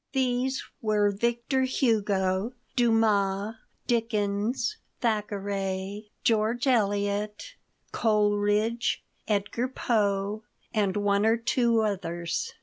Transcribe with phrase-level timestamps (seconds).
[0.13, 3.53] These were Victor Hugo, Dumas,
[3.85, 7.53] Dickens, Thackeray, George Eliot,
[7.91, 10.41] Coleridge, Edgar Poe,
[10.73, 12.51] and one or two others.